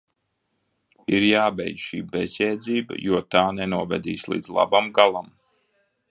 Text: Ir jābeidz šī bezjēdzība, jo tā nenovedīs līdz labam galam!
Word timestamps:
Ir 1.17 1.25
jābeidz 1.25 1.83
šī 1.89 1.99
bezjēdzība, 2.15 2.97
jo 3.09 3.19
tā 3.35 3.43
nenovedīs 3.59 4.27
līdz 4.33 4.49
labam 4.61 4.89
galam! 5.01 5.29